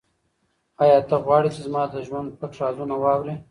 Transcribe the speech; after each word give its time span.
آیا 0.81 0.97
ته 1.09 1.15
غواړې 1.25 1.49
چې 1.55 1.61
زما 1.67 1.83
د 1.89 1.95
ژوند 2.07 2.29
پټ 2.39 2.51
رازونه 2.61 2.95
واورې؟ 3.03 3.35